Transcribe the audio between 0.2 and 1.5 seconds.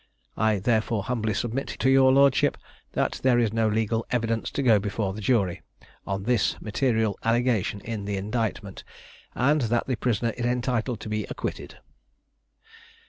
I therefore humbly